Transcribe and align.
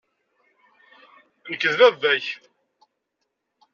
Nekk 1.49 1.63
d 1.77 1.77
baba-k. 1.79 2.25